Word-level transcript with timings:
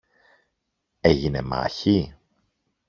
Έγινε 0.99 1.41
μάχη; 1.41 2.15